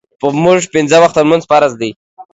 پۀ 0.19 0.27
مونږ 0.43 0.61
پينځۀ 0.73 0.97
وخته 1.01 1.21
مونځ 1.29 1.43
فرض 1.49 1.71
دے 1.81 1.89